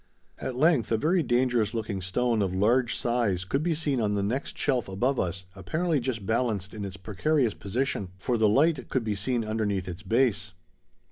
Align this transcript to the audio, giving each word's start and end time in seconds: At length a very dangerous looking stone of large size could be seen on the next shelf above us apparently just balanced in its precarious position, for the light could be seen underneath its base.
At 0.39 0.55
length 0.55 0.91
a 0.91 0.97
very 0.97 1.21
dangerous 1.21 1.75
looking 1.75 2.01
stone 2.01 2.41
of 2.41 2.55
large 2.55 2.95
size 2.95 3.45
could 3.45 3.61
be 3.61 3.75
seen 3.75 4.01
on 4.01 4.15
the 4.15 4.23
next 4.23 4.57
shelf 4.57 4.89
above 4.89 5.19
us 5.19 5.45
apparently 5.55 5.99
just 5.99 6.25
balanced 6.25 6.73
in 6.73 6.83
its 6.83 6.97
precarious 6.97 7.53
position, 7.53 8.09
for 8.17 8.35
the 8.39 8.49
light 8.49 8.89
could 8.89 9.03
be 9.03 9.13
seen 9.13 9.45
underneath 9.45 9.87
its 9.87 10.01
base. 10.01 10.55